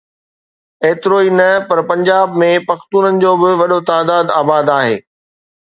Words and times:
ايترو 0.83 1.17
ئي 1.23 1.29
نه 1.39 1.49
پر 1.67 1.79
پنجاب 1.89 2.27
۾ 2.45 2.49
پختونن 2.69 3.13
جو 3.23 3.31
به 3.41 3.49
وڏو 3.61 3.79
تعداد 3.89 4.25
آباد 4.41 4.65
آهي. 4.79 4.95